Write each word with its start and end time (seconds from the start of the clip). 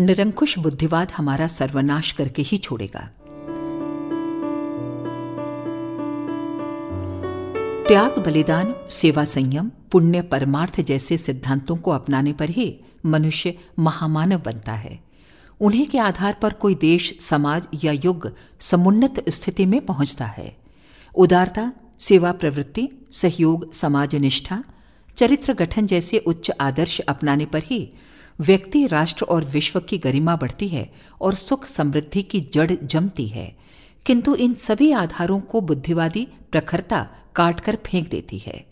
निरंकुश 0.00 0.58
बुद्धिवाद 0.58 1.10
हमारा 1.10 1.46
सर्वनाश 1.46 2.12
करके 2.12 2.42
ही 2.42 2.56
छोड़ेगा। 2.56 3.00
त्याग, 7.88 8.18
बलिदान, 8.18 8.74
सेवा 8.90 9.24
संयम, 9.24 9.70
पुण्य, 9.90 10.22
परमार्थ 10.22 10.80
जैसे 10.80 11.18
सिद्धांतों 11.18 11.76
को 11.76 11.90
अपनाने 11.90 12.32
पर 12.32 12.50
ही 12.50 12.80
मनुष्य 13.06 13.58
महामानव 13.78 14.38
बनता 14.38 14.72
है। 14.72 15.00
उन्हीं 15.60 15.86
के 15.86 15.98
आधार 15.98 16.36
पर 16.42 16.52
कोई 16.52 16.74
देश, 16.74 17.18
समाज 17.20 17.68
या 17.84 17.92
युग 17.92 18.32
समुन्नत 18.60 19.24
स्थिति 19.28 19.66
में 19.66 19.80
पहुँचता 19.80 20.24
है। 20.24 20.56
उदारता, 21.16 21.72
सेवा 21.98 22.32
प्रवृत्ति, 22.32 22.88
सहयोग 23.12 23.72
समाज 23.72 24.14
निष्ठा 24.14 24.64
चरित्र 25.16 25.52
गठन 25.52 25.86
जैसे 25.86 26.18
उच्च 26.18 26.50
आदर्श 26.60 27.00
अपनाने 27.00 27.46
पर 27.46 27.62
ही 27.62 27.92
व्यक्ति 28.40 28.86
राष्ट्र 28.86 29.24
और 29.24 29.44
विश्व 29.44 29.80
की 29.80 29.98
गरिमा 29.98 30.36
बढ़ती 30.36 30.68
है 30.68 30.90
और 31.20 31.34
सुख 31.34 31.66
समृद्धि 31.66 32.22
की 32.22 32.40
जड़ 32.54 32.70
जमती 32.72 33.26
है। 33.26 33.56
किंतु 34.06 34.34
इन 34.34 34.54
सभी 34.54 34.92
आधारों 34.92 35.40
को 35.40 35.60
बुद्धिवादी 35.60 36.26
प्रखरता 36.52 37.06
काटकर 37.36 37.78
फेंक 37.86 38.08
देती 38.08 38.38
है। 38.38 38.64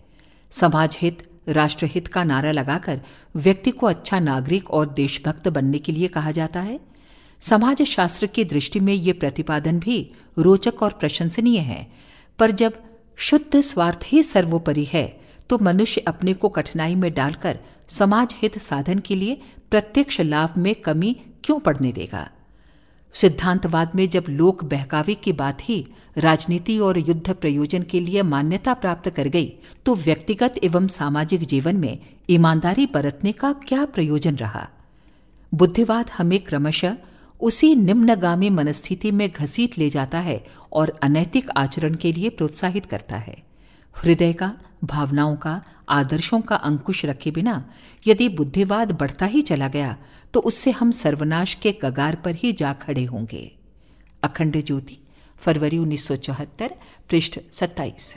समाज 0.51 0.97
हित 1.01 1.23
राष्ट्रहित 1.49 2.09
का 2.09 2.25
नारा 2.25 2.53
लगाकर 2.53 3.01
व्यक्ति 3.37 3.71
को 3.71 3.87
अच्छा 3.87 4.19
नागरिक 4.19 4.71
और 4.71 4.89
देशभक्त 4.89 5.49
बनने 5.49 5.79
के 5.79 5.93
लिए 5.93 6.09
कहा 6.09 6.31
जाता 6.31 6.61
है। 6.61 6.81
समाज 7.41 7.83
शास्त्र 7.83 8.27
की 8.27 8.45
दृष्टि 8.45 8.81
में 8.81 8.93
ये 8.95 9.13
प्रतिपादन 9.13 9.79
भी 9.79 10.01
रोचक 10.39 10.83
और 10.83 10.93
प्रशंसनीय 10.93 11.59
है। 11.59 11.87
पर 12.39 12.51
जब 12.51 12.83
शुद्ध 13.17 13.61
स्वार्थ 13.61 14.01
ही 14.07 14.23
सर्वोपरि 14.23 14.85
है 14.85 15.07
तो 15.51 15.59
मनुष्य 15.59 16.01
अपने 16.01 16.33
को 16.35 16.49
कठिनाई 16.49 16.95
में 16.95 17.13
डालकर 17.15 17.59
समाज 17.89 18.35
हित 18.37 18.59
साधन 18.59 18.99
के 18.99 19.15
लिए 19.15 19.41
प्रत्यक्ष 19.71 20.21
लाभ 20.21 20.55
में 20.59 20.75
कमी 20.75 21.17
क्यों 21.45 21.59
पड़ने 21.61 21.93
देगा? 21.93 22.29
सिद्धांतवाद 23.13 23.93
में 23.95 24.09
जब 24.09 24.25
लोक 24.29 24.65
बहकावे 24.65 25.15
की 25.15 25.33
बात 25.33 25.59
ही 25.63 25.87
राजनीति 26.19 26.79
और 26.79 26.99
युद्ध 26.99 27.33
प्रयोजन 27.33 27.83
के 27.83 28.01
लिए 28.01 28.23
मान्यता 28.23 28.75
प्राप्त 28.75 29.11
कर 29.11 29.29
गई 29.29 29.53
तो 29.87 29.95
व्यक्तिगत 29.95 30.55
एवं 30.65 30.87
सामाजिक 30.87 31.41
जीवन 31.41 31.77
में 31.77 31.99
ईमानदारी 32.31 32.87
बरतने 32.87 33.33
का 33.33 33.53
क्या 33.53 33.85
प्रयोजन 33.85 34.37
रहा? 34.37 34.69
बुद्धिवाद 35.55 36.11
हमें 36.11 36.39
क्रमशः 36.45 36.97
उसी 37.41 37.75
निम्नगामी 37.75 38.51
मनस्थिति 38.51 39.11
में 39.11 39.31
घसीट 39.31 39.79
ले 39.79 39.89
जाता 39.91 40.19
है 40.19 40.45
और 40.73 40.99
अनैतिक 41.03 41.51
आचरण 41.57 41.95
के 41.95 42.13
लिए 42.13 42.29
प्रोत्साहित 42.29 42.87
करता 42.87 43.17
है। 43.17 43.48
हृदय 44.03 44.33
का, 44.33 44.53
भावनाओं 44.85 45.37
का, 45.37 45.63
आदर्शों 45.89 46.41
का 46.41 46.57
अंकुश 46.57 47.05
रखे 47.05 47.31
बिना 47.31 47.65
यदि 48.07 48.29
बुद्धिवाद 48.29 48.93
बढ़ता 48.93 49.27
ही 49.27 49.43
चला 49.43 49.69
गया 49.69 49.97
तो 50.35 50.41
उससे 50.41 50.71
हम 50.71 50.91
सर्वनाश 50.91 51.55
के 51.55 51.73
कगार 51.73 52.15
पर 52.15 52.35
ही 52.35 52.53
जा 52.53 52.73
खड़े 52.73 53.05
होंगे। 53.05 53.57
अखंड 54.23 54.63
ज्योति, 54.65 54.99
फरवरी 55.37 55.79
उन्नीस 55.79 56.07
सौ 56.09 56.17
चौहत्तर, 56.17 56.75
पृष्ठ 57.11 57.39
27 57.53 58.15